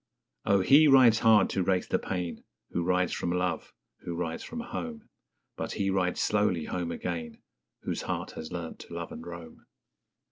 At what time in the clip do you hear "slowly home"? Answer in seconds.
6.19-6.91